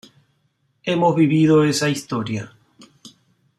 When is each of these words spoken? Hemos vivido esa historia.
Hemos 0.81 1.15
vivido 1.15 1.63
esa 1.63 1.87
historia. 1.87 2.55